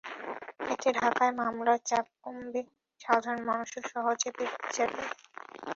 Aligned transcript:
এতে 0.71 0.89
ঢাকায় 0.99 1.33
মামলার 1.39 1.79
চাপ 1.81 2.05
যেমন 2.07 2.21
কমবে, 2.23 2.61
সাধারণ 3.01 3.41
মানুষও 3.49 3.79
সহজে 3.91 4.29
বিচার 4.37 4.87
পাবে। 4.89 5.05